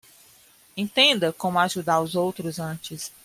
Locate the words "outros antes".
2.15-3.11